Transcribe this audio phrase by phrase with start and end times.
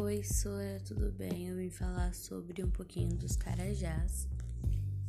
[0.00, 1.48] Oi, Sora, tudo bem?
[1.48, 4.28] Eu vim falar sobre um pouquinho dos carajás,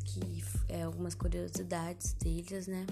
[0.04, 2.88] que é algumas curiosidades deles, né?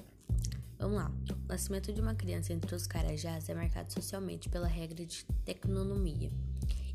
[0.77, 1.11] Vamos lá.
[1.31, 6.31] O nascimento de uma criança entre os carajás é marcado socialmente pela regra de tecnonomia.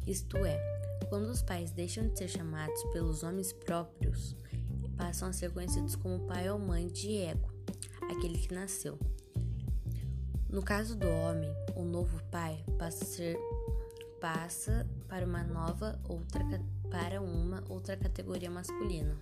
[0.06, 0.56] Isto é,
[1.08, 4.36] quando os pais deixam de ser chamados pelos nomes próprios,
[4.96, 7.52] passam a ser conhecidos como pai ou mãe de ego,
[8.08, 8.96] aquele que nasceu.
[10.48, 13.38] No caso do homem, o novo pai passa a ser
[14.22, 16.44] passa para uma nova outra
[16.88, 19.16] para uma outra categoria masculina.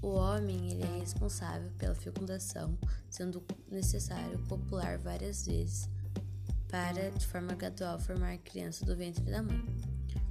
[0.00, 2.78] O homem ele é responsável pela fecundação,
[3.10, 5.88] sendo necessário popular várias vezes
[6.68, 9.66] para, de forma gradual, formar a criança do ventre da mãe,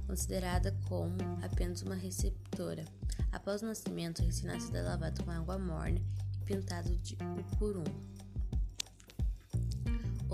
[0.06, 2.86] considerada como apenas uma receptora.
[3.30, 6.00] Após o nascimento, o recém-nascido é lavado com água morna
[6.40, 8.19] e pintado de um por um.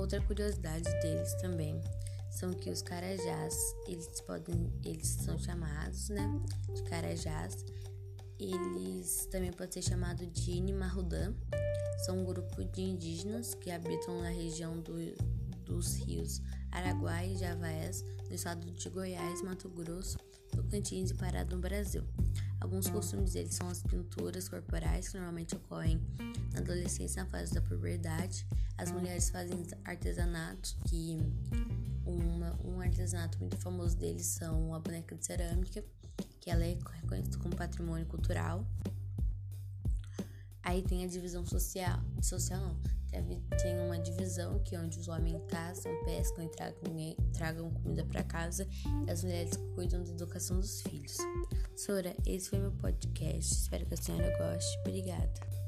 [0.06, 1.80] Outra curiosidade deles também
[2.30, 3.56] são que os carajás,
[3.88, 6.30] eles podem, eles são chamados, né,
[6.72, 7.64] de carajás.
[8.38, 11.34] Eles também podem ser chamados de Inimarudã.
[12.04, 14.94] São um grupo de indígenas que habitam na região do,
[15.64, 20.18] dos rios Araguai e Javaés, no estado de Goiás, Mato Grosso,
[20.52, 22.04] Tocantins e Pará no Brasil.
[22.60, 26.00] Alguns costumes deles são as pinturas corporais, que normalmente ocorrem
[26.52, 28.46] na adolescência na fase da puberdade.
[28.78, 31.18] As mulheres fazem artesanatos, que
[32.04, 35.84] uma, um artesanato muito famoso deles são a boneca de cerâmica,
[36.40, 38.66] que ela é reconhecida como patrimônio cultural.
[40.62, 42.76] Aí tem a divisão social, social não,
[43.62, 48.22] tem uma divisão que é onde os homens caçam, pescam e tragam, tragam comida para
[48.22, 48.66] casa
[49.06, 51.16] e as mulheres cuidam da educação dos filhos.
[51.76, 53.52] Sora, esse foi meu podcast.
[53.52, 54.78] Espero que a senhora goste.
[54.80, 55.65] Obrigada.